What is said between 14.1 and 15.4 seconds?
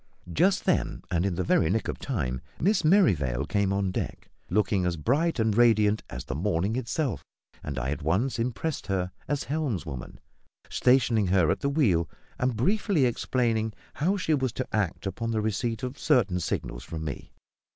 she was to act upon the